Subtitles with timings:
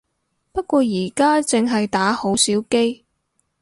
[0.51, 3.05] 不過而家淨係打好少機